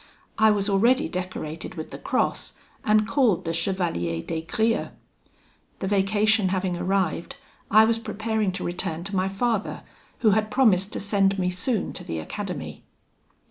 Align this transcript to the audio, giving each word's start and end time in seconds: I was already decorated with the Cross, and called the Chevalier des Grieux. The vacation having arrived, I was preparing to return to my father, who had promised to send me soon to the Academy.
I 0.39 0.49
was 0.49 0.67
already 0.67 1.07
decorated 1.07 1.75
with 1.75 1.91
the 1.91 1.99
Cross, 1.99 2.53
and 2.83 3.07
called 3.07 3.45
the 3.45 3.53
Chevalier 3.53 4.23
des 4.23 4.41
Grieux. 4.41 4.89
The 5.77 5.87
vacation 5.87 6.49
having 6.49 6.75
arrived, 6.75 7.35
I 7.69 7.85
was 7.85 7.99
preparing 7.99 8.51
to 8.53 8.63
return 8.63 9.03
to 9.03 9.15
my 9.15 9.29
father, 9.29 9.83
who 10.21 10.31
had 10.31 10.49
promised 10.49 10.91
to 10.93 10.99
send 10.99 11.37
me 11.37 11.51
soon 11.51 11.93
to 11.93 12.03
the 12.03 12.17
Academy. 12.17 12.83